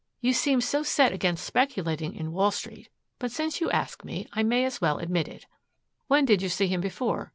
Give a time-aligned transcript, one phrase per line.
[0.19, 2.89] You seemed so set against speculating in Wall Street.
[3.19, 5.45] But since you ask me, I may as well admit it."
[6.07, 7.29] "When did you see him before?"